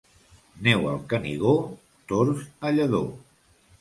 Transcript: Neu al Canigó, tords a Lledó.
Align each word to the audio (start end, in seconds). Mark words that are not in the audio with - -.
Neu 0.67 0.87
al 0.93 1.03
Canigó, 1.11 1.53
tords 2.13 2.49
a 2.71 2.73
Lledó. 2.79 3.03